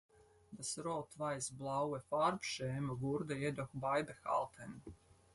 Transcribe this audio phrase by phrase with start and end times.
[0.51, 4.81] Das rot-weiß-blaue Farbschema wurde jedoch beibehalten.